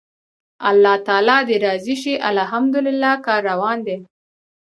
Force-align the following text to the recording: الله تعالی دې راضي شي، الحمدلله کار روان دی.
الله 0.69 0.95
تعالی 1.07 1.39
دې 1.47 1.55
راضي 1.65 1.95
شي، 2.01 2.13
الحمدلله 2.29 3.11
کار 3.25 3.41
روان 3.51 3.77
دی. 3.87 3.97